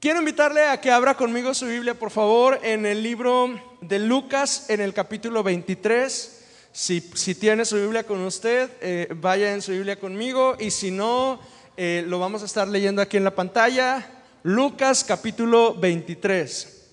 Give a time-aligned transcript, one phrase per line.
[0.00, 4.70] Quiero invitarle a que abra conmigo su Biblia, por favor, en el libro de Lucas,
[4.70, 6.44] en el capítulo 23.
[6.70, 10.92] Si, si tiene su Biblia con usted, eh, vaya en su Biblia conmigo y si
[10.92, 11.40] no,
[11.76, 14.08] eh, lo vamos a estar leyendo aquí en la pantalla.
[14.44, 16.90] Lucas capítulo 23.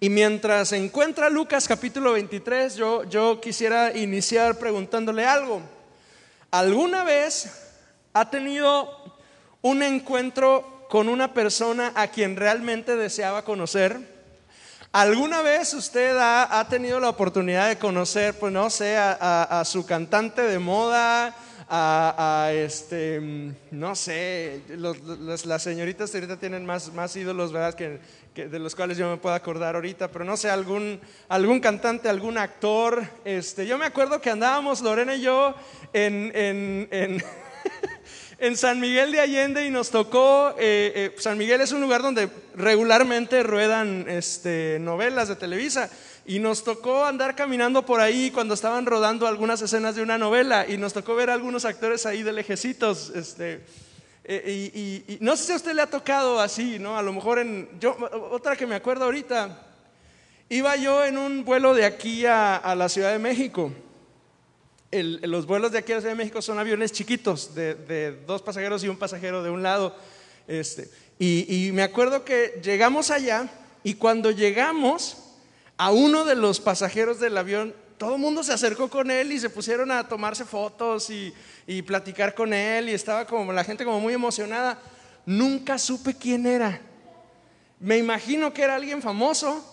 [0.00, 5.60] Y mientras encuentra Lucas capítulo 23, yo, yo quisiera iniciar preguntándole algo.
[6.50, 7.74] ¿Alguna vez
[8.14, 9.18] ha tenido
[9.60, 14.00] un encuentro con una persona a quien realmente deseaba conocer?
[14.90, 20.42] ¿Alguna vez usted ha, tenido la oportunidad de conocer, pues no sé, a, su cantante
[20.42, 21.36] de moda,
[21.68, 27.74] a, este, no sé, las señoritas ahorita tienen más, más ídolos, ¿verdad?
[27.74, 28.00] Que,
[28.34, 32.36] de los cuales yo me puedo acordar ahorita, pero no sé, algún, algún cantante, algún
[32.36, 33.04] actor.
[33.24, 35.54] Este, yo me acuerdo que andábamos, Lorena y yo,
[35.92, 37.22] en, en en
[38.56, 42.30] San Miguel de Allende y nos tocó, eh, eh, San Miguel es un lugar donde
[42.54, 45.90] regularmente ruedan este, novelas de Televisa
[46.24, 50.66] y nos tocó andar caminando por ahí cuando estaban rodando algunas escenas de una novela
[50.66, 53.12] y nos tocó ver a algunos actores ahí de lejecitos.
[53.14, 53.60] Este,
[54.24, 56.96] eh, y, no sé si a usted le ha tocado así, ¿no?
[56.96, 57.94] A lo mejor en, yo,
[58.30, 59.66] otra que me acuerdo ahorita,
[60.48, 63.70] iba yo en un vuelo de aquí a la Ciudad de México
[64.92, 68.88] los vuelos de aquí a Ciudad de México son aviones chiquitos, de, dos pasajeros y
[68.88, 69.94] un pasajero de un lado.
[70.48, 73.48] Este, y, me acuerdo que llegamos allá
[73.84, 75.18] y cuando llegamos
[75.76, 79.38] a uno de los pasajeros del avión, todo el mundo se acercó con él y
[79.38, 81.32] se pusieron a tomarse fotos y,
[81.66, 84.80] y platicar con él y estaba como la gente como muy emocionada.
[85.24, 86.80] Nunca supe quién era.
[87.78, 89.69] Me imagino que era alguien famoso,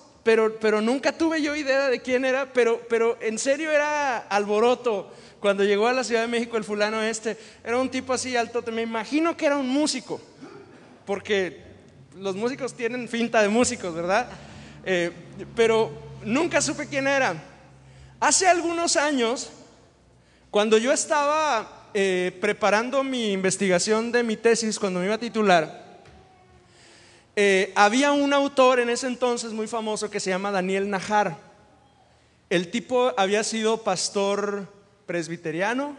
[0.60, 5.10] pero, nunca tuve yo idea de quién era, pero, pero en serio era alboroto.
[5.40, 8.62] Cuando llegó a la Ciudad de México el fulano este, era un tipo así alto,
[8.72, 10.20] me imagino que era un músico,
[11.06, 11.62] porque
[12.18, 14.28] los músicos tienen finta de músicos, ¿verdad?
[14.84, 15.12] Eh,
[15.56, 15.92] pero
[16.26, 17.36] nunca supe quién era.
[18.20, 19.50] Hace algunos años,
[20.52, 25.87] cuando yo estaba eh, preparando mi investigación de mi tesis, cuando me iba a titular,
[27.40, 31.38] eh, había un autor en ese entonces muy famoso que se llama Daniel Najar.
[32.50, 34.68] El tipo había sido pastor
[35.06, 35.96] presbiteriano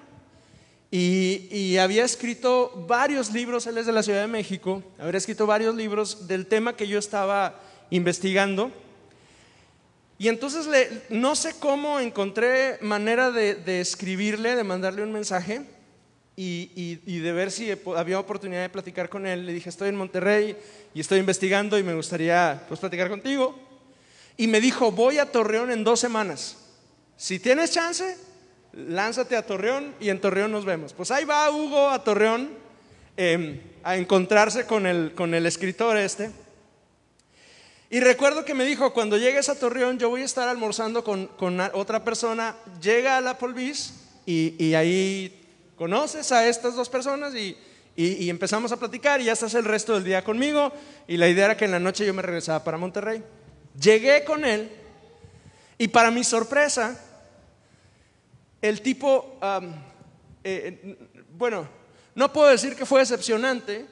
[0.91, 5.77] y, había escrito varios libros, él es de la Ciudad de México, habría escrito varios
[5.77, 7.60] libros del tema que yo estaba
[7.91, 8.72] investigando.
[10.19, 10.69] Y entonces
[11.09, 15.65] no sé cómo encontré manera de escribirle, de mandarle un mensaje
[16.41, 19.44] y, de ver si había oportunidad de platicar con él.
[19.44, 20.56] Le dije, estoy en Monterrey
[20.94, 23.59] y estoy investigando y me gustaría pues, platicar contigo.
[24.37, 26.56] Y me dijo, voy a Torreón en dos semanas.
[27.16, 28.16] Si tienes chance,
[28.72, 30.93] lánzate a Torreón y en Torreón nos vemos.
[30.93, 32.50] Pues ahí va Hugo a Torreón
[33.16, 36.31] em, a encontrarse con el, con el escritor este.
[37.91, 41.27] Y recuerdo que me dijo, cuando llegues a Torreón yo voy a estar almorzando con,
[41.27, 43.94] con otra persona, llega a la Polvis
[44.25, 45.38] y, y ahí
[45.78, 47.56] conoces a estas dos personas y,
[47.97, 50.72] empezamos a platicar y ya estás el resto del día conmigo
[51.09, 53.22] y la idea era que en la noche yo me regresaba para Monterrey.
[53.81, 54.71] Llegué con él
[55.78, 56.97] y para mi sorpresa,
[58.62, 59.39] el tipo,
[60.44, 60.97] eh,
[61.37, 61.69] bueno,
[62.15, 63.87] no puedo decir que fue decepcionante,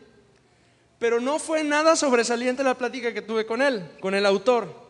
[0.99, 4.86] pero no fue nada sobresaliente la plática que tuve con él, con el autor.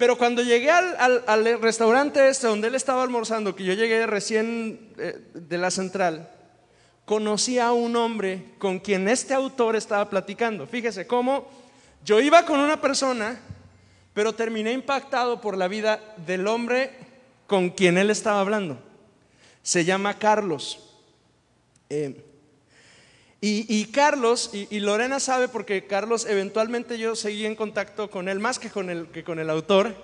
[0.00, 5.20] Pero cuando llegué al, restaurante este donde él estaba almorzando, que yo llegué recién eh,
[5.34, 6.26] de la central,
[7.04, 10.66] conocí a un hombre con quien este autor estaba platicando.
[10.66, 11.46] Fíjese cómo
[12.02, 13.38] yo iba con una persona,
[14.14, 16.92] pero terminé impactado por la vida del hombre
[17.46, 18.78] con quien él estaba hablando.
[19.62, 20.96] Se llama Carlos.
[21.90, 22.24] Eh,
[23.42, 28.58] y, Carlos, y, Lorena sabe porque Carlos eventualmente yo seguí en contacto con él, más
[28.58, 29.96] que con el, que con el autor.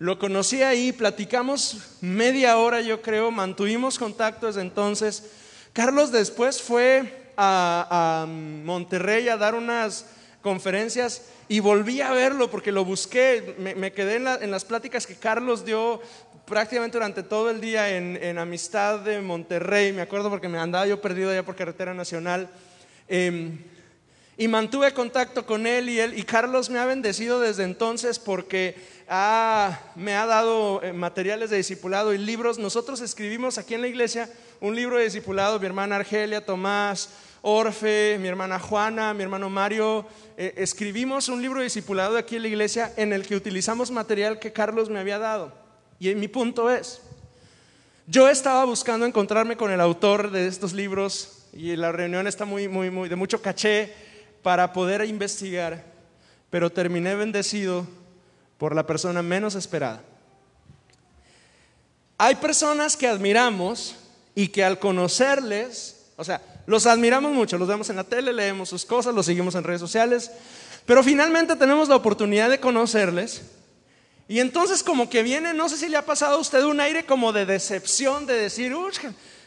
[0.00, 5.30] Lo conocí ahí, platicamos media hora yo creo, mantuvimos contacto desde entonces.
[5.72, 10.06] Carlos después fue a, Monterrey a dar unas
[10.42, 15.64] conferencias y volví a verlo porque lo busqué, me, quedé en, las pláticas que Carlos
[15.64, 16.00] dio
[16.46, 20.84] prácticamente durante todo el día en, en Amistad de Monterrey, me acuerdo porque me andaba
[20.84, 22.48] yo perdido allá por carretera nacional.
[23.14, 23.58] Em,
[24.38, 28.74] y mantuve contacto con él y él y Carlos me ha bendecido desde entonces porque
[29.96, 32.58] me ha dado eh, materiales de discipulado y libros.
[32.58, 34.30] Nosotros escribimos aquí en la iglesia
[34.62, 37.10] un libro de discipulado, mi hermana Argelia, Tomás,
[37.42, 40.06] Orfe, mi hermana Juana, mi hermano Mario.
[40.38, 44.38] Eh, escribimos un libro de discipulado aquí en la iglesia en el que utilizamos material
[44.38, 45.52] que Carlos me había dado.
[46.00, 47.02] Y mi punto es,
[48.06, 52.68] yo estaba buscando encontrarme con el autor de estos libros y la reunión está muy,
[52.68, 53.92] muy, muy de mucho caché.
[54.42, 55.84] para poder investigar,
[56.50, 57.86] pero terminé bendecido
[58.58, 60.02] por la persona menos esperada.
[62.18, 63.94] Hay personas que admiramos
[64.34, 68.68] y que al conocerles, o sea, los admiramos mucho, los vemos en la tele, leemos
[68.68, 70.32] sus cosas, los seguimos en redes sociales,
[70.86, 73.42] pero finalmente tenemos la oportunidad de conocerles
[74.28, 77.04] y entonces como que viene, no sé si le ha pasado a usted un aire
[77.04, 78.74] como de decepción, de decir,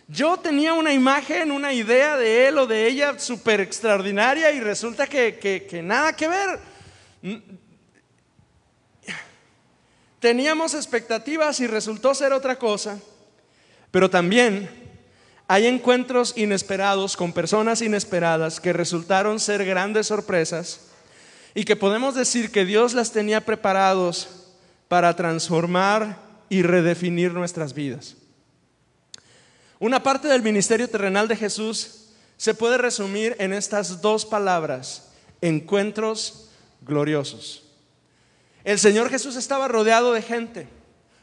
[0.07, 5.07] yo tenía una imagen, una idea de él o de ella súper extraordinaria y resulta
[5.07, 6.60] que, que nada que ver.
[10.19, 13.00] Teníamos expectativas y resultó ser otra cosa,
[13.92, 14.69] pero también
[15.48, 20.81] hay encuentros inesperados con personas inesperadas que resultaron ser grandes sorpresas
[21.54, 24.30] y que podemos decir que Dios las tenía preparados
[24.88, 26.18] para transformar
[26.50, 28.18] y redefinir nuestras vidas.
[29.80, 32.06] Una parte del ministerio terrenal de Jesús
[32.38, 35.10] se puede resumir en estas dos palabras,
[35.42, 36.50] encuentros
[36.81, 37.63] gloriosos.
[38.63, 40.68] El Señor Jesús estaba rodeado de gente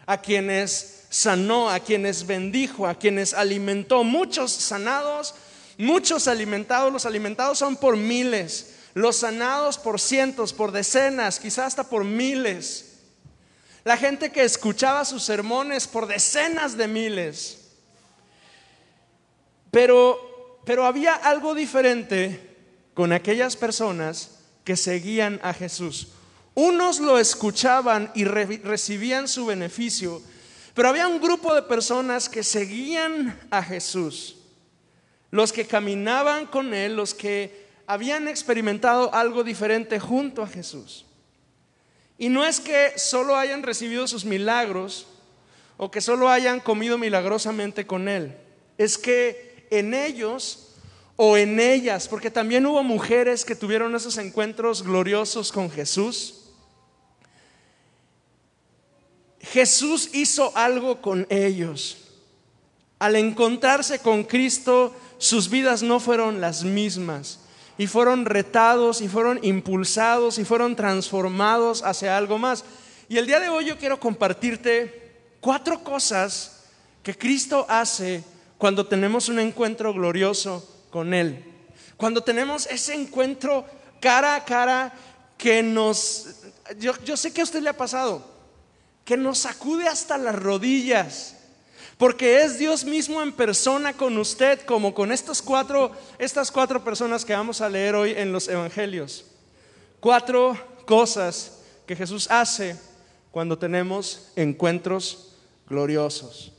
[0.07, 5.35] a quienes sanó, a quienes bendijo, a quienes alimentó, muchos sanados,
[5.79, 11.85] muchos alimentados, los alimentados son por miles, los sanados por cientos, por decenas, quizás hasta
[11.85, 12.91] por miles.
[13.85, 17.62] La gente que escuchaba sus sermones por decenas de miles.
[19.73, 22.39] Pero, pero había algo diferente
[22.93, 26.09] con aquellas personas que seguían a Jesús.
[26.55, 30.21] Unos lo escuchaban y recibían su beneficio,
[30.75, 34.37] pero había un grupo de personas que seguían a Jesús.
[35.31, 41.07] Los que caminaban con Él, los que habían experimentado algo diferente junto a Jesús.
[42.19, 45.07] Y no es que solo hayan recibido sus milagros
[45.79, 48.37] o que solo hayan comido milagrosamente con Él.
[48.77, 50.69] Es que en ellos
[51.17, 56.43] o en ellas, porque también hubo mujeres que tuvieron esos encuentros gloriosos con Jesús.
[59.41, 61.99] Jesús hizo algo con ellos.
[62.99, 67.41] Al encontrarse con Cristo, sus vidas no fueron las mismas
[67.79, 72.65] y fueron retados y fueron impulsados y fueron transformados hacia algo más.
[73.09, 76.65] Y el día de hoy yo quiero compartirte cuatro cosas
[77.03, 78.23] que Cristo hace
[78.63, 81.45] cuando tenemos un encuentro glorioso con Él.
[81.97, 83.65] Cuando tenemos ese encuentro
[84.01, 84.93] cara a cara
[85.37, 86.37] que nos,
[86.79, 88.25] yo, yo sé que a usted le ha pasado,
[89.05, 91.35] que nos sacude hasta las rodillas
[91.99, 97.25] porque es Dios mismo en persona con usted, como con estos cuatro, estas cuatro personas
[97.25, 99.25] que vamos a leer hoy en los evangelios.
[99.99, 100.57] Cuatro
[100.87, 102.79] cosas que Jesús hace
[103.33, 105.35] cuando tenemos encuentros
[105.69, 106.53] gloriosos.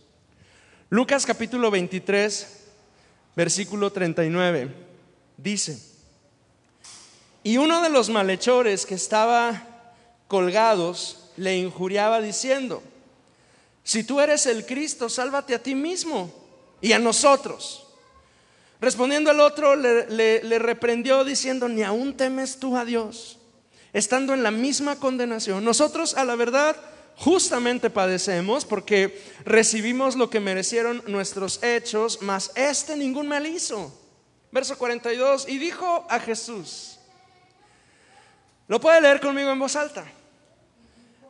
[0.93, 2.65] Lucas capítulo 23,
[3.35, 4.69] versículo 39,
[5.37, 5.81] dice,
[7.41, 9.95] y uno de los malhechores que estaba
[10.27, 12.83] colgados le injuriaba diciendo,
[13.83, 16.31] si tú eres el Cristo, sálvate a ti mismo
[16.79, 17.87] y a nosotros.
[18.79, 23.39] Respondiendo al otro, le, reprendió diciendo, ni aún temes tú a Dios,
[23.93, 25.65] estando en la misma condenación.
[25.65, 26.75] Nosotros a la verdad
[27.17, 33.91] justamente padecemos porque recibimos lo que merecieron nuestros hechos, mas este ningún mal hizo.
[34.51, 36.99] Verso 42, y dijo a Jesús,
[38.67, 40.05] lo puede leer conmigo en voz alta,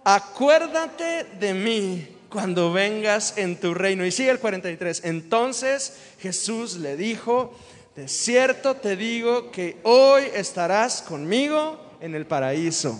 [0.04, 4.06] acuérdate de mí cuando vengas en tu reino.
[4.06, 5.02] Y sigue el 43.
[5.06, 7.58] Entonces Jesús le dijo,
[7.96, 13.00] de cierto te digo que hoy estarás conmigo en el paraíso.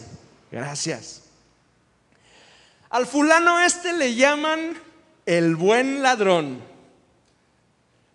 [0.52, 1.23] Gracias.
[2.94, 4.78] Al fulano este le llaman
[5.26, 6.62] el buen ladrón.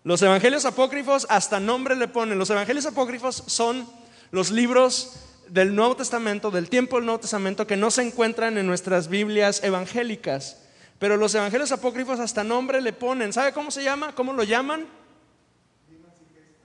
[0.04, 2.38] Los evangelios apócrifos hasta nombre le ponen.
[2.38, 3.88] Los evangelios apócrifos son
[4.30, 5.16] los libros
[5.48, 9.64] del Nuevo Testamento, del tiempo del Nuevo Testamento, que no se encuentran en nuestras Biblias
[9.64, 10.62] evangélicas.
[11.00, 13.32] Pero los evangelios apócrifos hasta nombre le ponen.
[13.32, 14.14] ¿Sabe cómo se llama?
[14.14, 14.86] ¿Cómo lo llaman?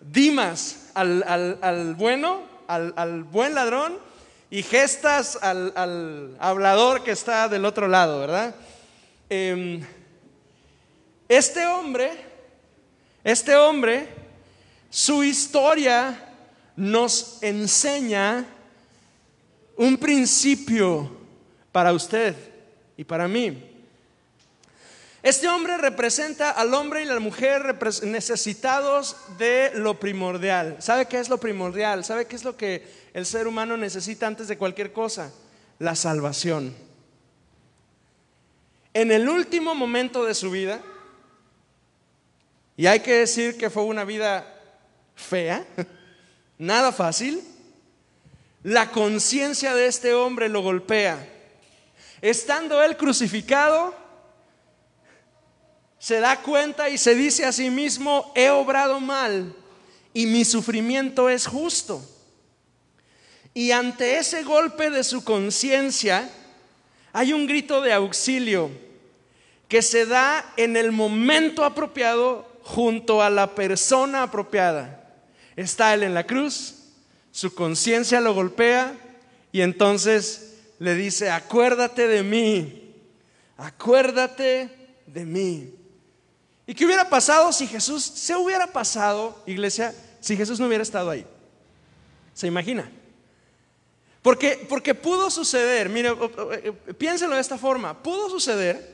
[0.02, 3.98] Dimas al, bueno, al, buen ladrón
[4.54, 8.54] y gestas al, hablador que está del otro lado, ¿verdad?
[9.28, 9.84] Em,
[11.28, 12.12] este hombre,
[13.24, 14.10] este hombre,
[14.92, 16.36] su historia
[16.76, 18.46] nos enseña
[19.76, 21.10] un principio
[21.72, 22.36] para usted
[22.96, 23.73] y para mí.
[25.24, 30.76] Este hombre representa al hombre y la mujer necesitados de lo primordial.
[30.80, 32.04] ¿Sabe qué es lo primordial?
[32.04, 35.32] ¿Sabe qué es lo que el ser humano necesita antes de cualquier cosa?
[35.80, 36.76] La salvación.
[38.94, 40.82] En el último momento de su vida,
[42.76, 44.46] y hay que decir que fue una vida
[45.16, 45.66] fea,
[46.58, 47.42] nada fácil,
[48.62, 51.30] la conciencia de este hombre lo golpea.
[52.22, 54.03] Estando él crucificado,
[56.04, 59.56] se da cuenta y se dice a sí mismo, he obrado mal
[60.14, 62.04] y mi sufrimiento es justo.
[63.54, 66.30] Y ante ese golpe de su conciencia
[67.14, 68.70] hay un grito de auxilio
[69.70, 75.10] que se da en el momento apropiado junto a la persona apropiada.
[75.56, 76.80] Está él en la cruz,
[77.32, 78.94] su conciencia lo golpea
[79.54, 82.94] y entonces le dice, acuérdate de mí,
[83.56, 84.70] acuérdate
[85.08, 85.83] de mí.
[86.66, 91.10] ¿Y qué hubiera pasado si Jesús se hubiera pasado, iglesia, si Jesús no hubiera estado
[91.10, 91.26] ahí?
[92.34, 92.90] ¿Se imagina?
[94.22, 96.12] Porque, porque pudo suceder, mire,
[96.64, 98.94] eh, piénselo de esta forma, pudo suceder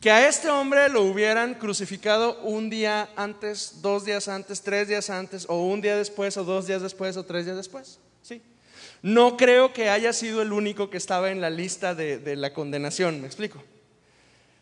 [0.00, 5.08] que a este hombre lo hubieran crucificado un día antes, dos días antes, tres días
[5.08, 7.98] antes, o un día después, o dos días después, o tres días después.
[8.22, 8.42] ¿sí?
[9.02, 12.52] No creo que haya sido el único que estaba en la lista de, de la
[12.52, 13.62] condenación, me explico.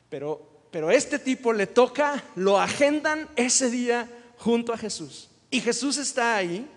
[0.09, 5.31] Pero, pero este tipo le toca, lo agendan ese día junto a Jesús.
[5.49, 6.71] Y Jesús está ahí.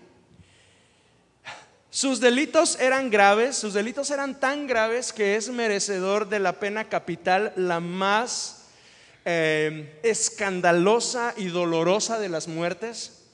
[1.90, 6.88] Sus delitos eran graves, sus delitos eran tan graves que es merecedor de la pena
[6.88, 8.68] capital, la más
[9.26, 13.24] eh, escandalosa y dolorosa de las muertes.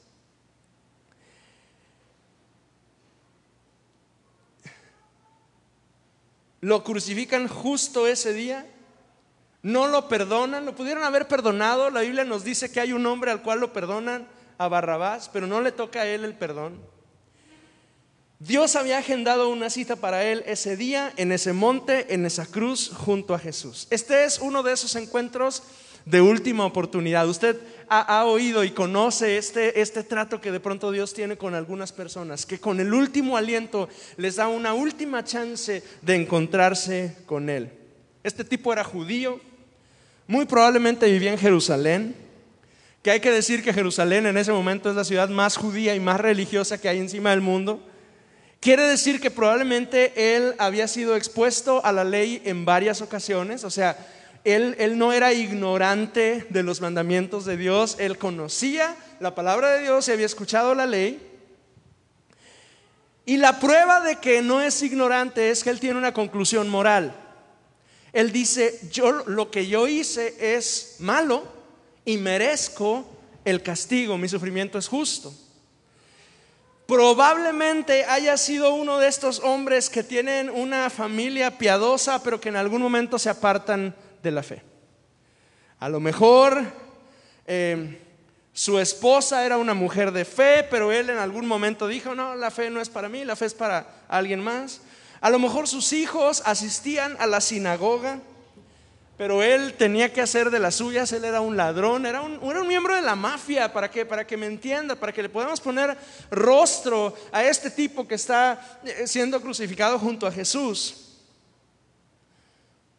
[6.60, 8.66] Lo crucifican justo ese día.
[9.62, 11.90] No lo perdonan, lo pudieron haber perdonado.
[11.90, 14.26] La Biblia nos dice que hay un hombre al cual lo perdonan,
[14.58, 16.80] a Barrabás, pero no le toca a él el perdón.
[18.38, 22.92] Dios había agendado una cita para él ese día, en ese monte, en esa cruz,
[22.94, 23.86] junto a Jesús.
[23.90, 25.62] Este es uno de esos encuentros
[26.04, 27.28] de última oportunidad.
[27.28, 27.58] Usted
[27.88, 32.44] ha, oído y conoce este, este trato que de pronto Dios tiene con algunas personas,
[32.44, 37.85] que con el último aliento les da una última chance de encontrarse con Él.
[38.26, 39.38] Este tipo era judío,
[40.26, 42.16] muy probablemente vivía en Jerusalén,
[43.00, 46.00] que hay que decir que Jerusalén en ese momento es la ciudad más judía y
[46.00, 47.80] más religiosa que hay encima del mundo.
[48.58, 53.70] Quiere decir que probablemente él había sido expuesto a la ley en varias ocasiones, o
[53.70, 53.96] sea,
[54.42, 60.08] él, no era ignorante de los mandamientos de Dios, él conocía la palabra de Dios
[60.08, 61.24] y había escuchado la ley.
[63.24, 67.22] Y la prueba de que no es ignorante es que él tiene una conclusión moral.
[68.16, 71.46] Él dice, yo lo que yo hice es malo
[72.02, 73.06] y merezco
[73.44, 75.34] el castigo, mi sufrimiento es justo.
[76.86, 82.56] Probablemente haya sido uno de estos hombres que tienen una familia piadosa, pero que en
[82.56, 84.62] algún momento se apartan de la fe.
[85.78, 86.64] A lo mejor
[87.46, 88.00] eh,
[88.54, 92.50] su esposa era una mujer de fe, pero él en algún momento dijo, no, la
[92.50, 94.80] fe no es para mí, la fe es para alguien más.
[95.20, 98.20] A lo mejor sus hijos asistían a la sinagoga,
[99.16, 102.60] pero él tenía que hacer de las suyas, él era un ladrón, era un, era
[102.60, 105.60] un miembro de la mafia, ¿para que Para que me entienda, para que le podamos
[105.60, 105.96] poner
[106.30, 111.02] rostro a este tipo que está eh, siendo crucificado junto a Jesús.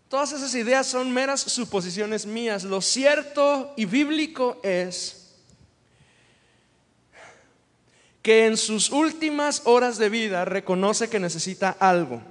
[0.10, 2.64] Todas esas ideas son meras suposiciones mías.
[2.64, 5.27] Lo cierto y bíblico es
[8.28, 12.22] que en sus últimas horas de vida reconoce que necesita algo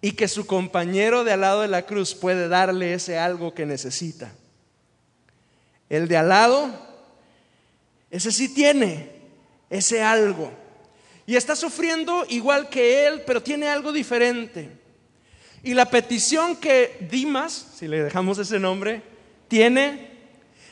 [0.00, 3.66] y que su compañero de al lado de la cruz puede darle ese algo que
[3.66, 4.32] necesita.
[5.88, 6.70] El de al lado,
[8.08, 9.10] ese sí tiene
[9.70, 10.52] ese algo
[11.26, 14.70] y está sufriendo igual que él, pero tiene algo diferente.
[15.64, 19.02] Y la petición que Dimas, si le dejamos ese nombre,
[19.48, 20.15] tiene,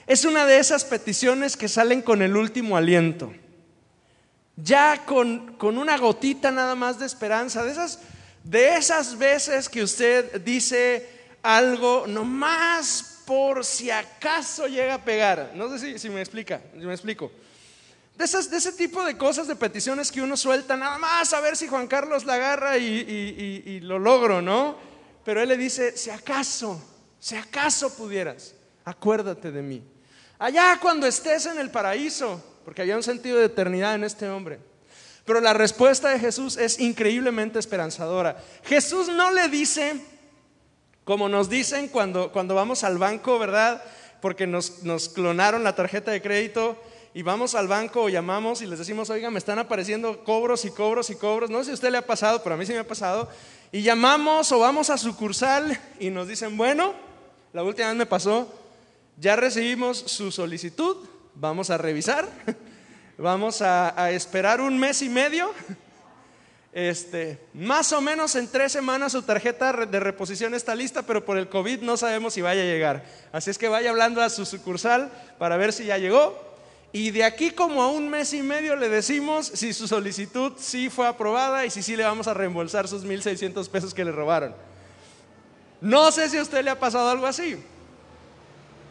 [0.07, 3.33] es una de esas peticiones que salen con el último aliento.
[4.57, 7.99] Ya con, con una gotita nada más de esperanza, de esas,
[8.45, 11.09] de esas veces que usted dice
[11.43, 15.53] algo nomás por si acaso llega a pegar.
[15.55, 17.31] No sé si, me explica, si me explico.
[18.17, 21.41] De, esas, de, ese tipo de cosas, de peticiones que uno suelta, nada más a
[21.41, 24.77] ver si Juan Carlos la agarra y, lo logro, ¿no?
[25.25, 26.81] Pero él le dice, si acaso,
[27.19, 29.83] si acaso pudieras, acuérdate de mí.
[30.45, 34.59] Allá cuando estés en el paraíso, porque había un sentido de eternidad en este hombre.
[35.25, 38.37] Pero la respuesta de Jesús es increíblemente esperanzadora.
[38.63, 40.05] Jesús no le dice,
[41.03, 43.83] como nos dicen cuando, cuando vamos al banco, ¿verdad?
[44.21, 46.77] Porque nos, nos clonaron la tarjeta de crédito
[47.15, 50.71] y vamos al banco o llamamos y les decimos, oiga, me están apareciendo cobros y
[50.71, 51.49] cobros y cobros.
[51.49, 53.31] No sé si a usted le ha pasado, pero a mí sí me ha pasado.
[53.73, 56.93] Y llamamos o vamos a sucursal y nos dicen, bueno,
[57.55, 58.64] la última vez me pasó,
[59.17, 60.97] ya recibimos su solicitud,
[61.35, 62.29] vamos a revisar,
[63.19, 65.53] vamos a, esperar un mes y medio
[66.75, 71.39] Este, más o menos en tres semanas su tarjeta de reposición está lista, pero por
[71.39, 73.05] el COVID no sabemos si vaya a llegar.
[73.31, 76.37] Así es que vaya hablando a su sucursal para ver si ya llegó.
[76.91, 80.91] Y de aquí como a un mes y medio le decimos si su solicitud sí
[80.91, 84.53] fue aprobada y si sí le vamos a reembolsar sus 1.600 pesos que le robaron.
[85.81, 87.57] No sé si a usted le ha pasado algo así.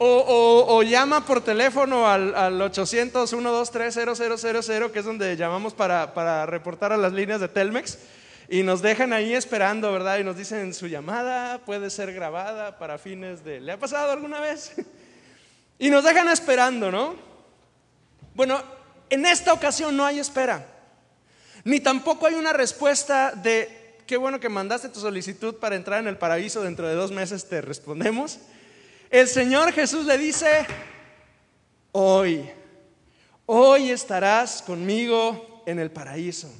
[0.06, 6.92] O, llama por teléfono al, al 800 123 que es donde llamamos para, para reportar
[6.92, 8.00] a las líneas de Telmex.
[8.50, 10.20] Y nos dejan ahí esperando, ¿verdad?
[10.20, 13.62] Y nos dicen, su llamada puede ser grabada para fines de...
[13.62, 14.74] ¿Le ha pasado alguna vez?
[15.80, 17.16] y nos dejan esperando, ¿no?
[18.36, 18.62] Bueno,
[19.10, 20.68] en esta ocasión no hay espera.
[21.64, 26.10] Ni tampoco hay una respuesta de, qué bueno que mandaste tu solicitud para entrar en
[26.10, 28.40] el paraíso, dentro de dos meses te respondemos.
[29.14, 30.66] El Señor Jesús le dice,
[31.92, 32.50] hoy,
[33.46, 36.52] hoy estarás conmigo en el paraíso.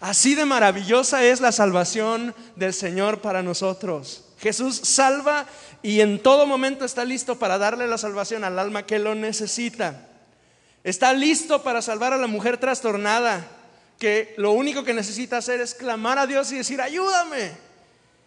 [0.00, 4.24] Así de maravillosa es la salvación del Señor para nosotros.
[4.38, 5.44] Jesús salva
[5.82, 10.08] y en todo momento está listo para darle la salvación al alma que lo necesita.
[10.84, 13.46] Está listo para salvar a la mujer trastornada,
[13.98, 17.52] que lo único que necesita hacer es clamar a Dios y decir, ayúdame.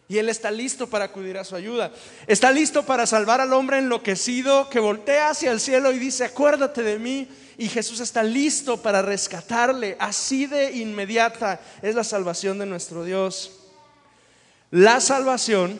[0.07, 1.91] Y Él está listo para acudir a su ayuda.
[2.27, 6.83] Está listo para salvar al hombre enloquecido que voltea hacia el cielo y dice, acuérdate
[6.83, 7.27] de mí.
[7.57, 9.95] Y Jesús está listo para rescatarle.
[9.99, 13.59] Así de inmediata es la salvación de nuestro Dios.
[14.69, 15.79] La salvación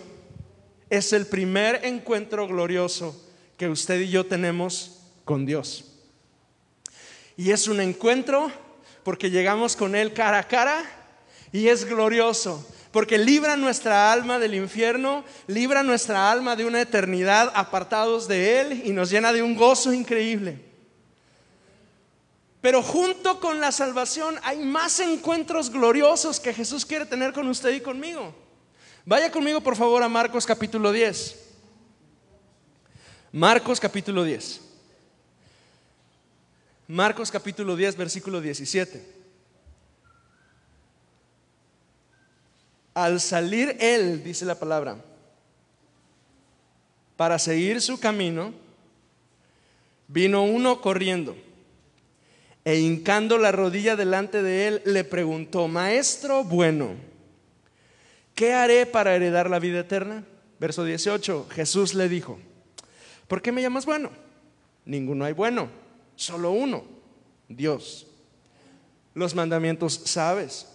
[0.89, 3.22] es el primer encuentro glorioso
[3.58, 5.86] que usted y yo tenemos con Dios.
[7.38, 8.51] Y es un encuentro
[9.03, 10.84] porque llegamos con Él cara a cara
[11.51, 12.65] y es glorioso
[12.96, 18.84] porque libra nuestra alma del infierno, libra nuestra alma de una eternidad apartados de Él
[18.86, 20.62] y nos llena de un gozo increíble.
[22.62, 27.74] Pero junto con la salvación hay más encuentros gloriosos que Jesús quiere tener con usted
[27.74, 28.34] y conmigo.
[29.04, 31.36] Vaya conmigo por favor a Marcos capítulo 10.
[33.34, 34.62] Marcos capítulo 10.
[36.88, 39.14] Marcos capítulo 10, versículo 17.
[42.95, 44.95] Al salir él, dice la palabra,
[47.17, 48.53] para seguir su camino,
[50.08, 51.36] vino uno corriendo
[52.63, 56.95] e hincando la rodilla delante de él, le preguntó, Maestro bueno,
[58.34, 60.23] ¿qué haré para heredar la vida eterna?
[60.58, 62.39] Verso 18, Jesús le dijo,
[63.27, 64.10] ¿por qué me llamas bueno?
[64.86, 65.67] Ninguno hay bueno,
[66.15, 66.86] solo uno,
[67.49, 68.08] Dios.
[69.13, 70.75] Los mandamientos sabes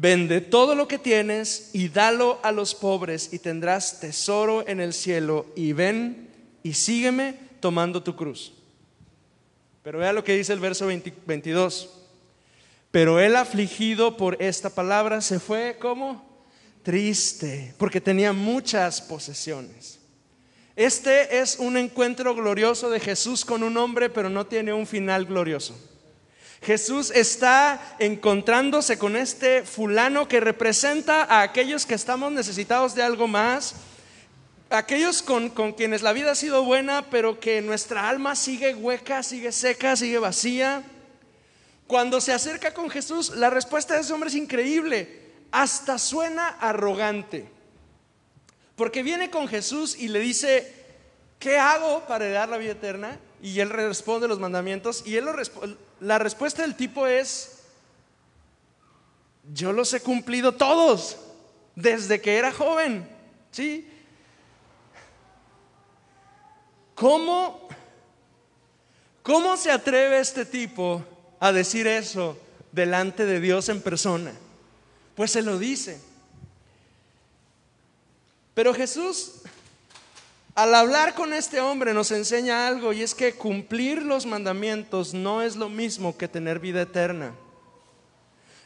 [0.00, 4.92] Vende todo lo que tienes y dalo a los pobres y tendrás tesoro en el
[4.92, 6.28] cielo y ven
[6.62, 8.52] y sígueme tomando tu cruz.
[9.82, 11.90] Pero vea lo que dice el verso 22.
[12.92, 16.24] Pero él afligido por esta palabra se fue como
[16.84, 19.98] triste, porque tenía muchas posesiones.
[20.76, 25.24] Este es un encuentro glorioso de Jesús con un hombre, pero no tiene un final
[25.24, 25.76] glorioso.
[26.62, 33.28] Jesús está encontrándose con este fulano que representa a aquellos que estamos necesitados de algo
[33.28, 33.74] más,
[34.70, 39.52] aquellos con, quienes la vida ha sido buena, pero que nuestra alma sigue hueca, sigue
[39.52, 40.82] seca, sigue vacía.
[41.86, 47.48] Cuando se acerca con Jesús, la respuesta de ese hombre es increíble, hasta suena arrogante,
[48.76, 50.77] porque viene con Jesús y le dice,
[51.38, 53.18] ¿qué hago para dar la vida eterna?
[53.40, 57.58] Y él responde los mandamientos y él lo responde la respuesta del tipo es,
[59.52, 61.16] yo los he cumplido todos
[61.74, 63.08] desde que era joven.
[63.50, 63.88] ¿Sí?
[66.94, 67.68] ¿Cómo,
[69.22, 71.04] ¿Cómo se atreve este tipo
[71.40, 72.38] a decir eso
[72.72, 74.32] delante de Dios en persona?
[75.14, 76.00] Pues se lo dice.
[78.54, 79.42] Pero Jesús
[80.58, 85.40] al hablar con este hombre nos enseña algo y es que cumplir los mandamientos no
[85.40, 87.32] es lo mismo que tener vida eterna.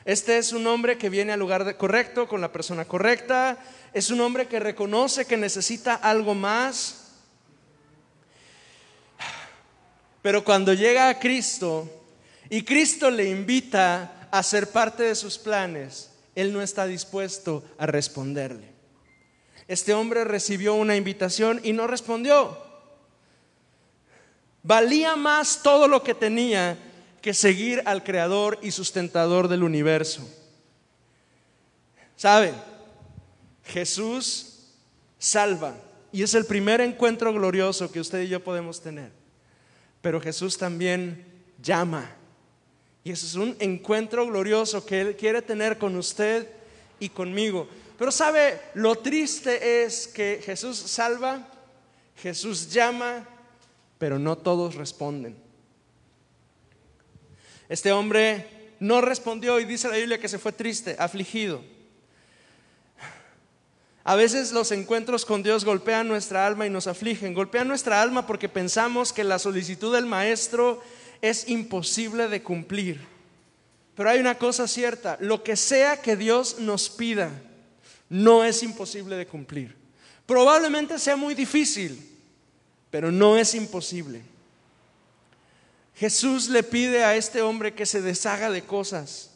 [0.07, 3.59] Este es un hombre que viene al lugar correcto, con la persona correcta,
[3.92, 7.11] es un hombre que reconoce que necesita algo más.
[10.22, 11.90] Pero cuando llega a Cristo
[12.48, 17.85] y Cristo le invita a ser parte de sus planes, Él no está dispuesto a
[17.85, 18.71] responderle.
[19.72, 22.58] Este hombre recibió una invitación y no respondió.
[24.62, 26.78] Valía más todo lo que tenía
[27.22, 30.28] que seguir al creador y sustentador del universo.
[32.16, 32.54] ¿Saben?
[33.64, 34.74] Jesús
[35.18, 35.74] salva
[36.12, 39.11] y es el primer encuentro glorioso que usted y yo podemos tener.
[40.02, 41.24] Pero Jesús también
[41.62, 42.14] llama.
[43.04, 46.46] Y eso es un encuentro glorioso que Él quiere tener con usted
[47.00, 47.68] y conmigo.
[48.02, 51.46] Pero sabe, lo triste es que Jesús salva,
[52.16, 53.24] Jesús llama,
[53.96, 55.36] pero no todos responden.
[57.68, 61.62] Este hombre no respondió y dice la Biblia que se fue triste, afligido.
[64.02, 67.34] A veces los encuentros con Dios golpean nuestra alma y nos afligen.
[67.34, 70.82] Golpean nuestra alma porque pensamos que la solicitud del Maestro
[71.20, 73.00] es imposible de cumplir.
[73.94, 77.30] Pero hay una cosa cierta, lo que sea que Dios nos pida,
[78.12, 79.75] no es imposible de cumplir.
[80.27, 82.14] Probablemente sea muy difícil,
[82.90, 84.20] pero no es imposible.
[85.94, 89.31] Jesús le pide a este hombre que se deshaga de cosas.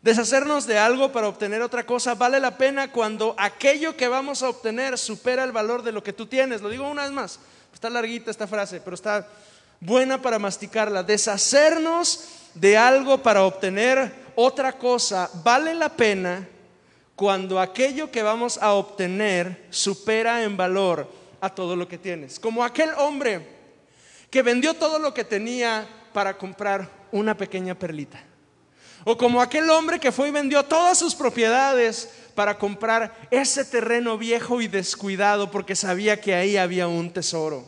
[0.00, 4.48] Deshacernos de algo para obtener otra cosa vale la pena cuando aquello que vamos a
[4.48, 6.62] obtener supera el valor de lo que tú tienes.
[6.62, 7.40] Lo digo una vez más.
[7.74, 9.26] Está larguita esta frase, pero está
[9.80, 11.02] buena para masticarla.
[11.02, 16.48] Deshacernos de algo para obtener otra cosa vale la pena
[17.16, 22.38] cuando aquello que vamos a obtener supera en valor a todo lo que tienes.
[22.38, 23.46] Como aquel hombre
[24.30, 28.22] que vendió todo lo que tenía para comprar una pequeña perlita.
[29.04, 34.18] O como aquel hombre que fue y vendió todas sus propiedades para comprar ese terreno
[34.18, 37.64] viejo y descuidado porque sabía que ahí había un tesoro.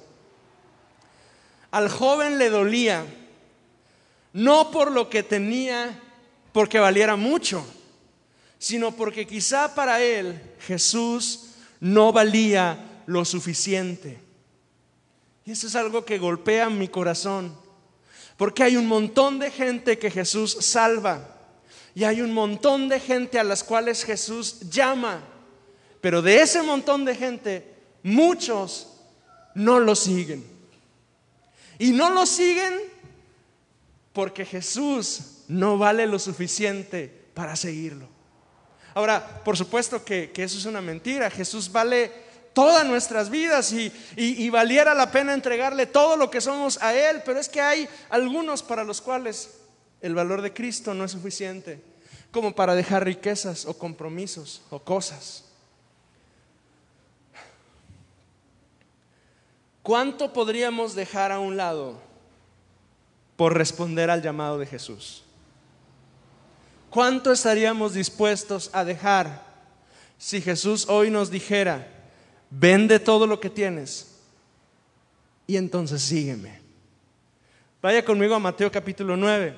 [1.71, 3.05] Al joven le dolía,
[4.33, 5.99] no por lo que tenía,
[6.53, 7.65] porque valiera mucho,
[8.59, 14.19] sino porque quizá para él Jesús no valía lo suficiente.
[15.45, 17.57] Y eso es algo que golpea mi corazón.
[18.37, 21.37] Porque hay un montón de gente que Jesús salva
[21.95, 25.23] y hay un montón de gente a las cuales Jesús llama.
[26.01, 28.89] Pero de ese montón de gente, muchos
[29.55, 30.45] no lo siguen.
[31.79, 32.75] Y no lo siguen
[34.13, 38.18] porque Jesús no vale lo suficiente para seguirlo.
[38.99, 41.31] Ahora, por supuesto que, eso es una mentira.
[41.31, 42.11] Jesús vale
[42.53, 47.39] todas nuestras vidas y, valiera la pena entregarle todo lo que somos a Él, pero
[47.39, 49.61] es que hay algunos para los cuales
[50.01, 51.81] el valor de Cristo no es suficiente
[52.33, 55.45] como para dejar riquezas o compromisos o cosas.
[59.85, 62.01] ¿Cuánto podríamos dejar a un lado
[63.37, 65.23] por responder al llamado de Jesús?
[66.91, 69.49] ¿Cuánto estaríamos dispuestos a dejar
[70.19, 71.87] si Jesús hoy nos dijera,
[72.51, 74.09] vende todo lo que tienes
[75.47, 76.61] y entonces sígueme.
[77.81, 79.55] Vaya conmigo a Mateo capítulo 9.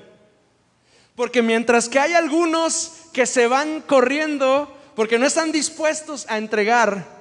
[1.16, 7.20] Porque mientras que hay algunos que se van corriendo porque no están dispuestos a entregar,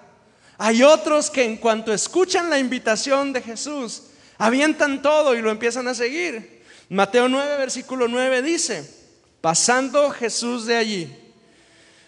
[0.58, 4.04] hay otros que en cuanto escuchan la invitación de Jesús,
[4.38, 6.62] avientan todo y lo empiezan a seguir.
[6.90, 8.99] Mateo 9, versículo 9 dice,
[9.42, 11.16] pasando Jesús de allí,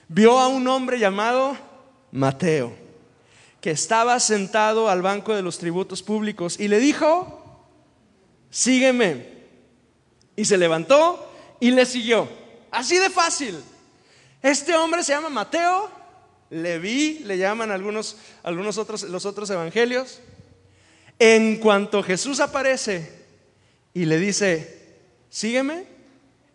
[0.07, 1.57] vio a un hombre llamado
[2.11, 2.73] Mateo
[3.61, 7.65] que estaba sentado al banco de los tributos públicos y le dijo,
[8.49, 9.39] sígueme.
[10.35, 12.27] Y se levantó y le siguió.
[12.71, 13.61] Así de fácil.
[14.41, 15.91] Este hombre se llama Mateo,
[16.49, 20.19] Leví, le llaman algunos, algunos otros, los otros evangelios.
[21.19, 23.25] En cuanto Jesús aparece
[23.93, 24.97] y le dice,
[25.29, 25.85] sígueme,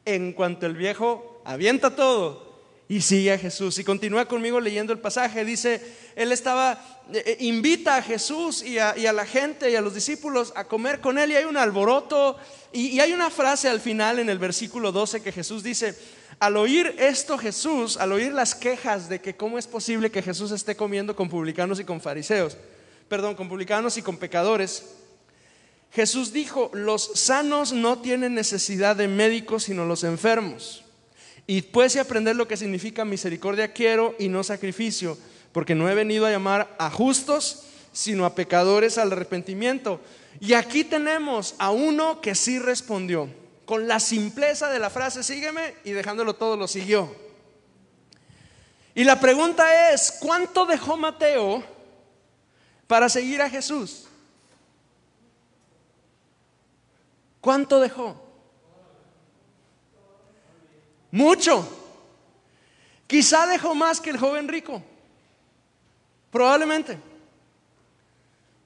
[0.07, 2.47] en cuanto el viejo avienta todo
[2.89, 3.79] y sigue a Jesús.
[3.79, 5.45] Y continúa conmigo leyendo el pasaje.
[5.45, 5.83] Dice,
[6.15, 10.53] él estaba, eh, eh, invita a Jesús y a, la gente y a los discípulos
[10.57, 12.37] a comer con él y hay un alboroto.
[12.73, 15.95] Y, y hay una frase al final en el versículo 12 que Jesús dice,
[16.39, 20.53] al oír esto Jesús, al oír las quejas de que cómo es posible que Jesús
[20.53, 22.57] esté comiendo con publicanos y con fariseos,
[23.09, 24.97] perdón, con publicanos y con pecadores,
[25.97, 30.85] Jesús dijo, los sanos no tienen necesidad de médicos sino los enfermos.
[31.47, 35.17] Y puedes aprender lo que significa misericordia quiero y no sacrificio,
[35.53, 37.63] porque no he venido a llamar a justos,
[37.95, 39.99] sino a pecadores al arrepentimiento.
[40.39, 43.31] Y aquí tenemos a uno que sí respondió,
[43.65, 47.11] con la simpleza de la frase, sígueme, y dejándolo todo lo siguió.
[48.95, 51.65] Y la pregunta es, ¿cuánto dejó Mateo
[52.87, 54.06] para seguir a Jesús?
[57.47, 58.17] ¿Cuánto dejó?
[61.13, 61.65] Mucho.
[63.07, 64.83] Quizá dejó más que el joven rico.
[66.33, 66.99] Probablemente.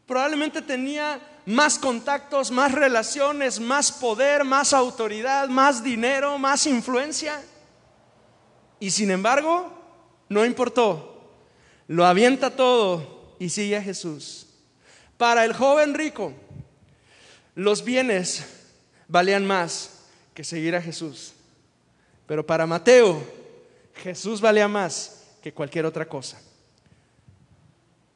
[0.06, 7.38] Probablemente tenía más contactos, más relaciones, más poder, más autoridad, más dinero, más influencia.
[8.78, 9.70] Y sin embargo,
[10.30, 11.34] no importó.
[11.86, 14.46] Lo avienta todo y sigue a Jesús.
[15.18, 16.32] Para el joven rico,
[17.54, 18.56] los bienes
[19.10, 19.90] valían más
[20.32, 21.32] que seguir a Jesús.
[22.26, 23.20] Pero para Mateo,
[23.96, 26.40] Jesús valía más que cualquier otra cosa.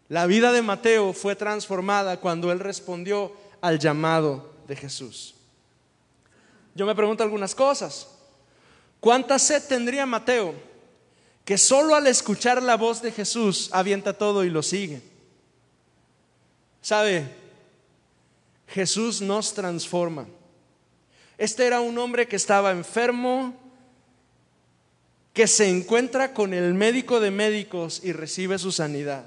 [0.09, 5.35] La vida de Mateo fue transformada cuando él respondió al llamado de Jesús.
[6.75, 8.09] Yo me pregunto algunas cosas.
[9.01, 10.55] ¿Cuánta sed tendría Mateo
[11.45, 15.03] que solo al escuchar la voz de Jesús avienta todo y lo sigue?
[16.81, 17.27] ¿Sabe?
[18.69, 20.27] Jesús nos transforma.
[21.39, 23.55] Este era un hombre que estaba enfermo,
[25.33, 29.25] que se encuentra con el médico de médicos y recibe su sanidad.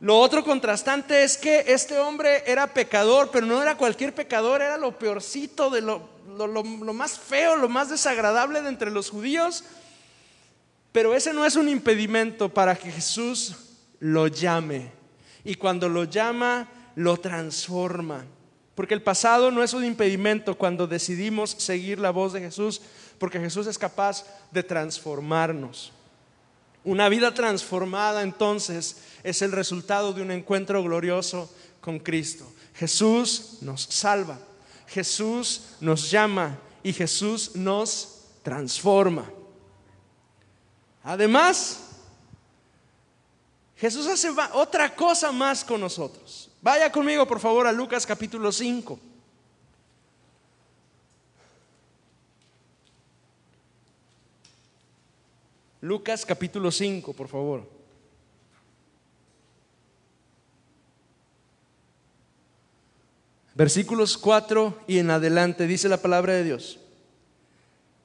[0.00, 4.78] Lo otro contrastante es que este hombre era pecador, pero no era cualquier pecador, era
[4.78, 9.64] lo peorcito, de lo, lo, más feo, lo más desagradable de entre los judíos.
[10.92, 13.56] Pero ese no es un impedimento para que Jesús
[14.00, 14.90] lo llame.
[15.44, 18.24] Y cuando lo llama, lo transforma.
[18.80, 22.80] Porque el pasado no es un impedimento cuando decidimos seguir la voz de Jesús,
[23.18, 25.92] porque Jesús es capaz de transformarnos.
[26.82, 32.50] Una vida transformada entonces es el resultado de un encuentro glorioso con Cristo.
[32.74, 34.38] Jesús nos salva,
[34.86, 39.30] Jesús nos llama y Jesús nos transforma.
[41.04, 41.80] Además,
[43.76, 46.49] Jesús hace otra cosa más con nosotros.
[46.62, 48.98] Vaya conmigo, por favor, a Lucas capítulo 5.
[55.80, 57.66] Lucas capítulo 5, por favor.
[63.54, 66.78] Versículos 4 y en adelante dice la palabra de Dios.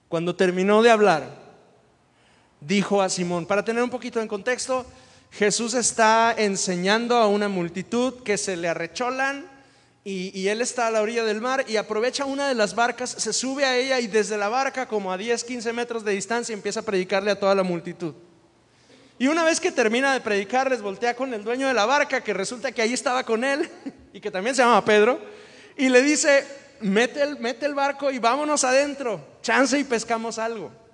[0.07, 1.29] Cuando terminó de hablar,
[2.61, 4.85] dijo a Simón, para tener un poquito en contexto,
[5.37, 9.45] Jesús está enseñando a una multitud que se le arrecholan
[10.05, 13.33] y, él está a la orilla del mar y aprovecha una de las barcas, se
[13.33, 16.81] sube a ella y desde la barca, como a 10, 15 metros de distancia, empieza
[16.81, 18.13] a predicarle a toda la multitud.
[19.17, 22.21] Y una vez que termina de predicar, les voltea con el dueño de la barca,
[22.21, 23.69] que resulta que ahí estaba con él
[24.13, 25.19] y que también se llama Pedro,
[25.75, 26.45] y le dice,
[26.79, 30.84] mete el, mete el barco y vámonos adentro, chance y pescamos algo.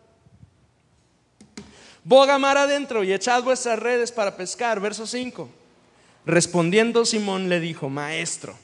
[2.03, 4.79] Boga mar adentro y echad vuestras redes para pescar.
[4.79, 5.49] Verso 5.
[6.25, 8.55] Respondiendo Simón le dijo, maestro,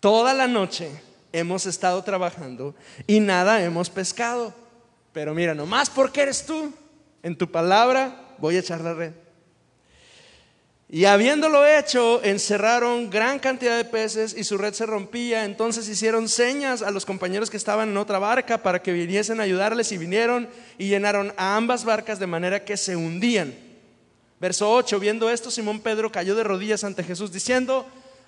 [0.00, 0.90] Toda la noche
[1.32, 2.74] hemos estado trabajando
[3.06, 4.54] y nada hemos pescado.
[5.12, 6.72] Pero mira, nomás porque eres tú,
[7.22, 9.12] en tu palabra voy a echar la red.
[10.90, 15.44] Y habiéndolo hecho, encerraron gran cantidad de peces y su red se rompía.
[15.44, 19.42] Entonces hicieron señas a los compañeros que estaban en otra barca para que viniesen a
[19.42, 20.48] ayudarles y vinieron
[20.78, 23.54] y llenaron a ambas barcas de manera que se hundían.
[24.40, 27.86] Verso 8, viendo esto, Simón Pedro cayó de rodillas ante Jesús diciendo,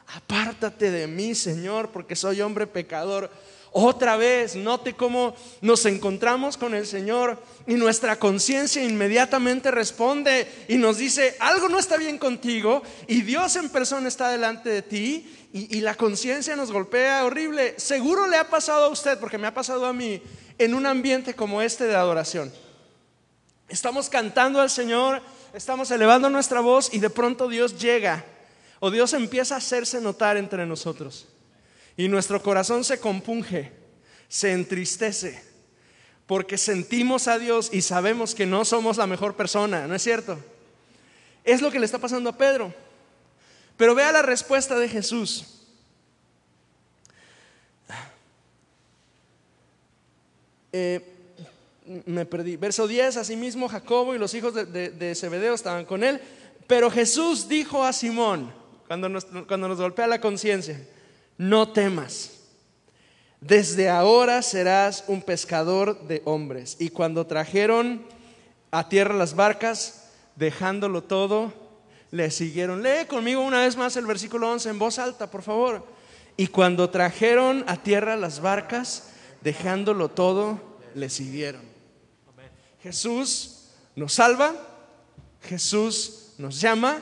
[0.09, 3.31] apártate de mí, Señor, porque soy hombre pecador.
[3.73, 10.77] Otra vez, note cómo nos encontramos con el Señor y nuestra conciencia inmediatamente responde y
[10.77, 15.49] nos dice, algo no está bien contigo y Dios en persona está delante de ti
[15.53, 17.75] y, y la conciencia nos golpea horrible.
[17.79, 20.21] Seguro le ha pasado a usted, porque me ha pasado a mí,
[20.59, 22.53] en un ambiente como este de adoración.
[23.69, 25.23] Estamos cantando al Señor,
[25.55, 28.25] estamos elevando nuestra voz y de pronto Dios llega
[28.81, 31.29] o Dios empieza a hacerse notar entre nosotros.
[31.97, 33.73] Y nuestro corazón se compunge,
[34.29, 35.43] se entristece,
[36.27, 40.39] porque sentimos a Dios y sabemos que no somos la mejor persona, ¿no es cierto?
[41.45, 42.73] Es lo que le está pasando a Pedro.
[43.77, 45.61] Pero vea la respuesta de Jesús.
[50.73, 51.01] Eh,
[52.07, 52.57] me perdí.
[52.57, 56.21] Verso 10, asimismo Jacobo y los hijos de, de estaban con él.
[56.67, 58.53] Pero Jesús dijo a Simón,
[58.87, 60.81] cuando nos golpea la conciencia,
[61.41, 62.33] no temas.
[63.41, 66.77] Desde ahora serás un pescador de hombres.
[66.79, 68.05] Y cuando trajeron
[68.71, 71.51] a tierra las barcas, dejándolo todo,
[72.11, 72.83] le siguieron.
[72.83, 75.87] Lee conmigo una vez más el versículo 11 en voz alta, por favor.
[76.37, 79.09] Y cuando trajeron a tierra las barcas,
[79.41, 80.61] dejándolo todo,
[80.95, 81.63] le siguieron.
[82.83, 84.53] Jesús nos salva,
[85.41, 86.99] Jesús nos llama,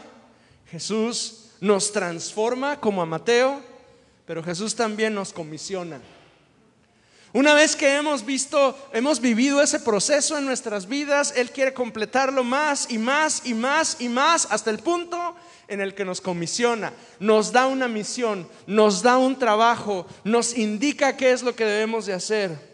[0.71, 3.67] Jesús nos transforma como a Mateo,
[4.29, 5.99] pero Jesús también nos comisiona.
[7.33, 12.45] Una vez que hemos visto, hemos vivido ese proceso en nuestras vidas, Él quiere completarlo
[12.45, 15.35] más y más y más y más hasta el punto
[15.67, 21.17] en el que nos comisiona, nos da una misión, nos da un trabajo, nos indica
[21.17, 22.69] qué es lo que debemos de hacer.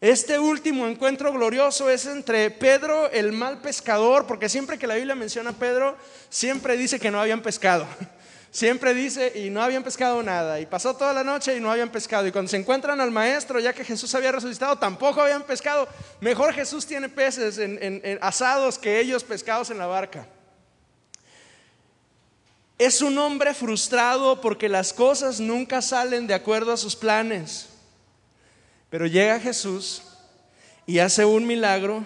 [0.00, 5.16] Este último encuentro glorioso es entre Pedro, el mal pescador, porque siempre que la Biblia
[5.16, 5.96] menciona a Pedro,
[6.28, 7.86] siempre dice que no habían pescado.
[8.54, 10.60] Siempre dice, y no habían pescado nada.
[10.60, 12.24] Y pasó toda la noche y no habían pescado.
[12.24, 15.88] Y cuando se encuentran al maestro, ya que Jesús había resucitado, tampoco habían pescado.
[16.20, 20.28] Mejor Jesús tiene peces en, asados que ellos pescados en la barca.
[22.78, 27.70] Es un hombre frustrado porque las cosas nunca salen de acuerdo a sus planes.
[28.88, 30.00] Pero llega Jesús
[30.86, 32.04] y hace un milagro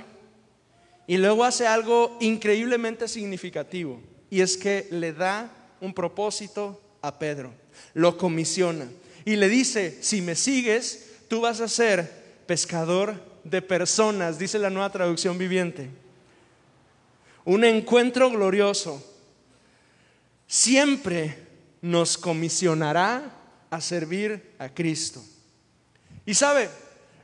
[1.06, 4.00] y luego hace algo increíblemente significativo.
[4.30, 7.52] Y es que le da un propósito a Pedro,
[7.94, 8.88] lo comisiona
[9.24, 13.14] y le dice, si me sigues, tú vas a ser pescador
[13.44, 15.90] de personas, dice la nueva traducción viviente.
[17.44, 19.02] Un encuentro glorioso
[20.46, 21.46] siempre
[21.80, 23.34] nos comisionará
[23.70, 25.22] a servir a Cristo.
[26.24, 26.68] Y sabe,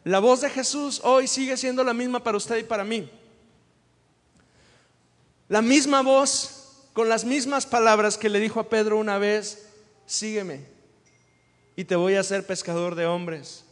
[0.05, 3.11] la voz de Jesús hoy sigue siendo la misma para usted y para mí.
[5.49, 6.64] La misma voz
[6.95, 9.67] con las mismas palabras que le dijo a Pedro una vez,
[10.07, 10.65] sígueme
[11.77, 13.65] y te voy a hacer pescador de hombres.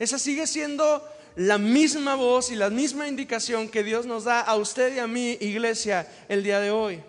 [0.00, 1.02] Esa sigue siendo
[1.36, 5.06] la misma voz y la misma indicación que Dios nos da a usted y a
[5.06, 7.00] mí, iglesia, el día de hoy.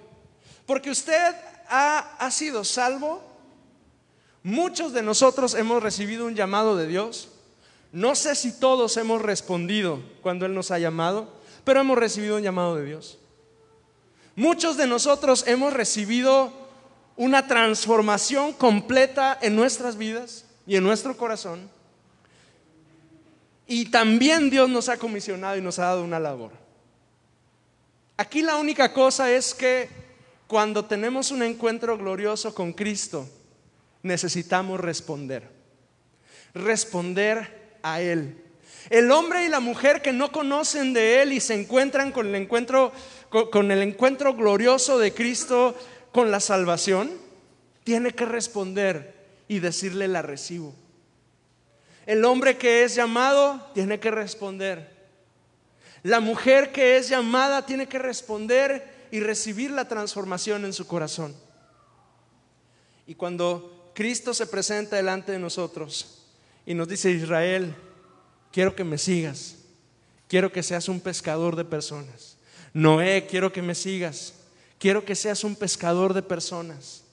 [0.68, 1.36] Porque usted
[1.68, 3.24] ha, ha sido salvo.
[4.44, 7.30] Muchos de nosotros hemos recibido un llamado de Dios.
[7.92, 12.44] No sé si todos hemos respondido cuando Él nos ha llamado, pero hemos recibido un
[12.44, 13.18] llamado de Dios.
[14.42, 16.52] Muchos de nosotros hemos recibido
[17.16, 21.70] una transformación completa en nuestras vidas y en nuestro corazón.
[23.68, 26.54] Y también Dios nos ha comisionado y nos ha dado una labor.
[28.18, 29.90] Aquí la única cosa es que
[30.48, 33.30] cuando tenemos un encuentro glorioso con Cristo,
[34.02, 35.52] necesitamos responder.
[36.56, 38.44] Responder a Él.
[38.90, 42.36] El hombre y la mujer que no conocen de Él y se encuentran con el
[42.36, 42.92] encuentro,
[43.30, 45.76] con el encuentro glorioso de Cristo,
[46.12, 47.12] con la salvación,
[47.84, 49.14] tiene que responder
[49.48, 50.74] y decirle la recibo.
[52.06, 54.90] El hombre que es llamado tiene que responder.
[56.04, 61.36] La mujer que es llamada tiene que responder y recibir la transformación en su corazón.
[63.06, 66.26] Y cuando Cristo se presenta delante de nosotros
[66.66, 67.76] y nos dice, Israel,
[68.52, 69.56] quiero que me sigas.
[70.28, 72.38] Quiero que seas un pescador de personas.
[72.74, 74.34] Noé, quiero que me sigas.
[74.80, 77.04] Quiero que seas un pescador de personas.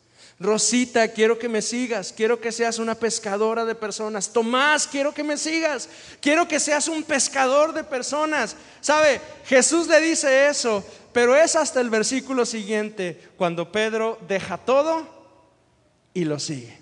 [0.40, 2.12] Rosita, quiero que me sigas.
[2.12, 4.32] Quiero que seas una pescadora de personas.
[4.32, 5.88] Tomás, quiero que me sigas.
[6.20, 8.54] Quiero que seas un pescador de personas.
[8.80, 9.20] ¿Sabe?
[9.44, 15.06] Jesús le dice eso, pero es hasta el versículo siguiente, cuando Pedro deja todo
[16.14, 16.78] y lo sigue.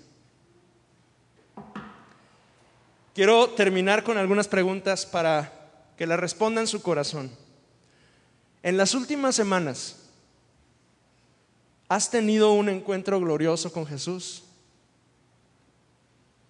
[3.17, 5.51] Quiero terminar con algunas preguntas para
[5.97, 7.31] que las responda en su corazón.
[8.61, 9.95] En las últimas semanas,
[11.89, 14.43] ¿has tenido un encuentro glorioso con Jesús?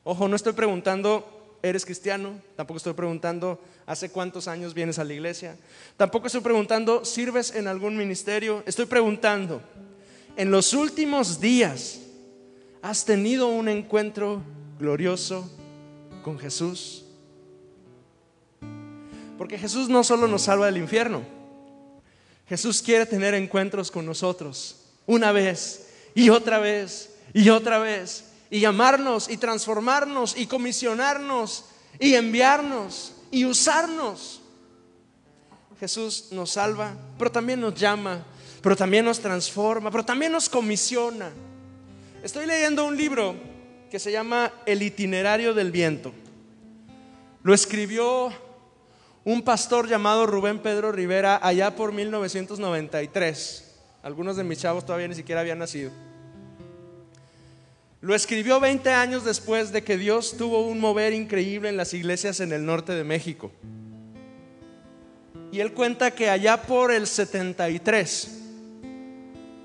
[0.04, 2.34] Ojo, no estoy preguntando, ¿eres cristiano?
[2.58, 5.56] Tampoco estoy preguntando, ¿hace cuántos años vienes a la iglesia?
[5.96, 8.62] Tampoco estoy preguntando, ¿sirves en algún ministerio?
[8.66, 9.62] Estoy preguntando,
[10.36, 12.02] en los últimos días,
[12.82, 14.42] ¿has tenido un encuentro
[14.78, 15.50] glorioso
[16.28, 17.06] con Jesús.
[19.38, 21.22] Porque Jesús no solo nos salva del infierno,
[22.50, 28.60] Jesús quiere tener encuentros con nosotros una vez y otra vez y otra vez y
[28.60, 31.64] llamarnos y transformarnos y comisionarnos
[31.98, 34.42] y enviarnos y usarnos.
[35.80, 38.26] Jesús nos salva, pero también nos llama,
[38.62, 41.32] pero también nos transforma, pero también nos comisiona.
[42.22, 43.57] Estoy leyendo un libro
[43.90, 46.14] que se llama El itinerario del viento.
[47.44, 48.32] Lo escribió
[49.24, 53.76] un pastor llamado Rubén Pedro Rivera allá por 1993.
[54.04, 55.92] Algunos de mis chavos todavía ni siquiera habían nacido.
[58.02, 62.40] Lo escribió 20 años después de que Dios tuvo un mover increíble en las iglesias
[62.40, 63.52] en el norte de México.
[65.52, 68.42] Y él cuenta que allá por el 73,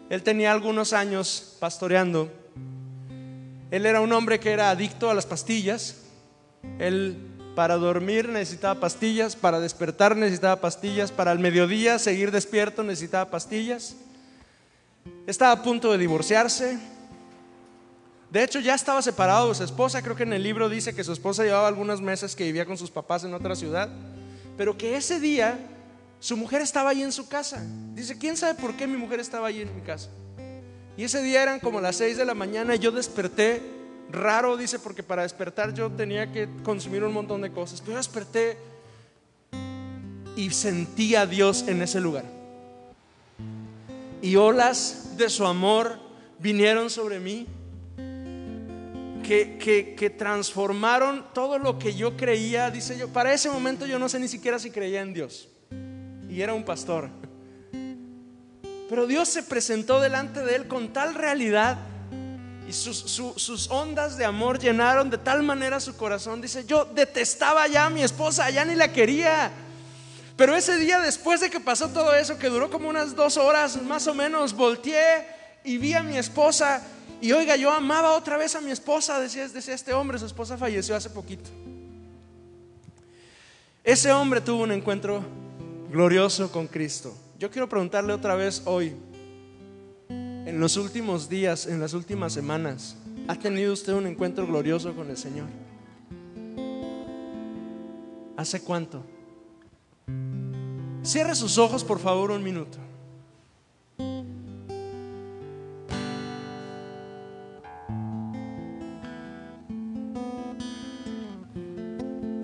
[0.08, 2.30] él tenía algunos años pastoreando
[3.72, 5.96] él era un hombre que era adicto a las pastillas.
[6.78, 7.16] Él
[7.56, 13.96] para dormir necesitaba pastillas, para despertar necesitaba pastillas, para el mediodía seguir despierto necesitaba pastillas.
[15.26, 16.78] Estaba a punto de divorciarse.
[18.30, 20.02] De hecho, ya estaba separado de su esposa.
[20.02, 22.76] Creo que en el libro dice que su esposa llevaba algunos meses que vivía con
[22.76, 23.88] sus papás en otra ciudad.
[24.58, 25.58] Pero que ese día
[26.20, 27.64] su mujer estaba ahí en su casa.
[27.94, 30.10] Dice, ¿quién sabe por qué mi mujer estaba ahí en mi casa?
[30.96, 33.62] Y ese día eran como las 6 de la mañana y yo desperté.
[34.10, 37.80] Raro, dice, porque para despertar yo tenía que consumir un montón de cosas.
[37.80, 38.58] Pero desperté
[40.36, 42.24] y sentí a Dios en ese lugar.
[44.20, 45.98] Y olas de su amor
[46.38, 47.46] vinieron sobre mí
[49.24, 53.98] que, que, que, transformaron todo lo que yo creía, dice yo, para ese momento yo
[53.98, 55.48] no sé ni siquiera si creía en Dios.
[56.28, 57.08] Y era un pastor.
[58.92, 61.78] Pero Dios se presentó delante de él con tal realidad
[62.68, 66.42] y sus, ondas de amor llenaron de tal manera su corazón.
[66.42, 69.50] Dice, yo detestaba ya a mi esposa, ya ni la quería.
[70.36, 73.80] Pero ese día después de que pasó todo eso, que duró como unas dos horas
[73.80, 75.26] más o menos, volteé
[75.64, 76.82] y vi a mi esposa.
[77.22, 80.58] Y oiga, yo amaba otra vez a mi esposa, decía, decía este hombre, su esposa
[80.58, 81.48] falleció hace poquito.
[83.82, 85.24] Ese hombre tuvo un encuentro
[85.90, 87.16] glorioso con Cristo.
[87.42, 88.92] Yo quiero preguntarle otra vez hoy,
[90.08, 95.10] en los últimos días, en las últimas semanas, ¿ha tenido usted un encuentro glorioso con
[95.10, 95.48] el Señor?
[98.36, 99.02] ¿Hace cuánto?
[101.02, 102.78] Cierre sus ojos, por favor, un minuto.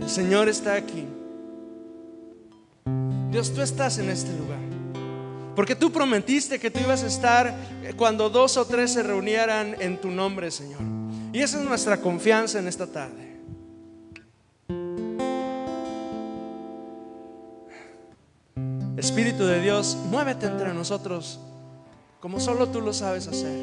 [0.00, 1.06] El Señor está aquí.
[3.30, 4.67] Dios, tú estás en este lugar.
[5.58, 7.52] Porque tú prometiste que tú ibas a estar
[7.96, 10.78] cuando dos o tres se reunieran en tu nombre, Señor.
[11.32, 13.40] Y esa es nuestra confianza en esta tarde.
[18.96, 21.40] Espíritu de Dios, muévete entre nosotros
[22.20, 23.58] como solo tú lo sabes hacer.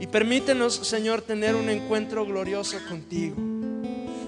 [0.00, 3.36] Y permítenos, Señor, tener un encuentro glorioso contigo.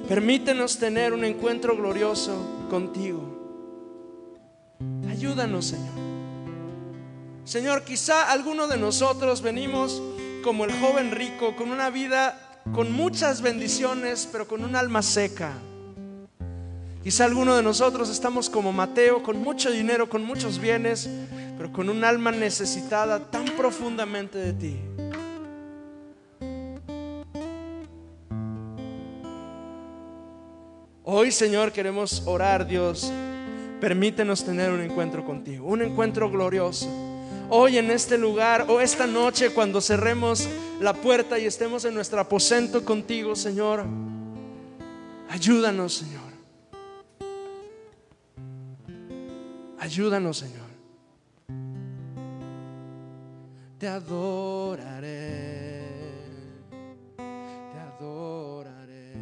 [0.09, 3.21] Permítenos tener un encuentro glorioso contigo.
[5.11, 6.06] Ayúdanos, Señor.
[7.47, 10.03] Señor, quizá alguno de nosotros venimos
[10.43, 15.53] como el joven rico, con una vida con muchas bendiciones, pero con un alma seca.
[17.05, 21.09] Quizá alguno de nosotros estamos como Mateo, con mucho dinero, con muchos bienes,
[21.57, 24.77] pero con un alma necesitada tan profundamente de ti.
[31.05, 33.13] Hoy, Señor, queremos orar, Dios.
[33.81, 37.06] Permítenos tener un encuentro contigo, un encuentro glorioso.
[37.49, 40.49] Hoy en este lugar o esta noche cuando cerremos
[40.81, 43.85] la puerta y estemos en nuestro aposento contigo, Señor,
[45.31, 46.27] ayúdanos, Señor.
[49.79, 50.67] Ayúdanos, Señor.
[53.79, 55.85] Te adoraré,
[57.09, 59.13] te adoraré.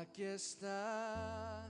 [0.00, 1.68] Aquí está.